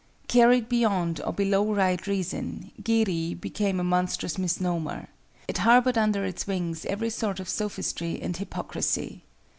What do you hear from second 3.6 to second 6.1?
a monstrous misnomer. It harbored